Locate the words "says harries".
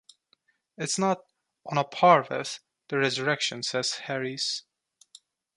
3.61-4.63